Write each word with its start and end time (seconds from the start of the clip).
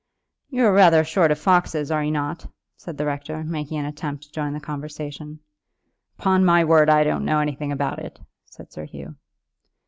"You're 0.49 0.73
rather 0.73 1.03
short 1.03 1.29
of 1.29 1.37
foxes, 1.37 1.91
are 1.91 2.03
you 2.03 2.09
not?" 2.09 2.47
said 2.75 2.97
the 2.97 3.05
rector, 3.05 3.43
making 3.43 3.77
an 3.77 3.85
attempt 3.85 4.23
to 4.23 4.31
join 4.31 4.53
the 4.53 4.59
conversation. 4.59 5.41
"Upon 6.17 6.43
my 6.43 6.65
word 6.65 6.89
I 6.89 7.03
don't 7.03 7.23
know 7.23 7.37
anything 7.37 7.71
about 7.71 7.99
it," 7.99 8.19
said 8.45 8.71
Sir 8.73 8.85
Hugh. 8.85 9.17